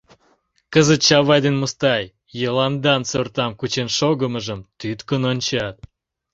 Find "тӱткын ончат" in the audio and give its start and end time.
4.79-5.75